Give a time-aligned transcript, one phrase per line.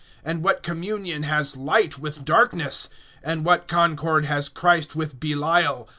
[0.25, 2.89] And what communion has light with darkness?
[3.23, 5.87] (15)And what concord has Christ with Belial?